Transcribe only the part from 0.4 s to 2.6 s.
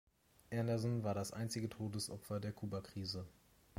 Anderson war das einzige Todesopfer der